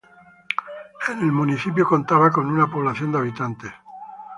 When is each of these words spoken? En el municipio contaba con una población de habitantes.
En 1.09 1.19
el 1.19 1.31
municipio 1.31 1.85
contaba 1.85 2.31
con 2.31 2.49
una 2.49 2.65
población 2.65 3.11
de 3.11 3.19
habitantes. 3.19 3.71